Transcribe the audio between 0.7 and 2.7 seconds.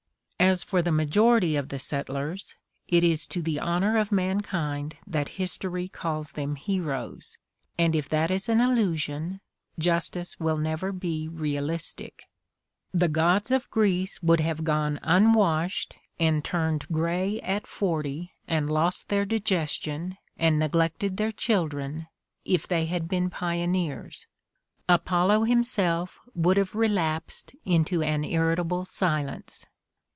the major ity of the settlers,